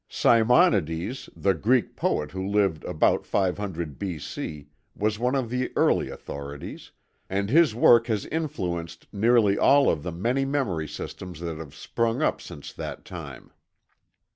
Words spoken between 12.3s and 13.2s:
since that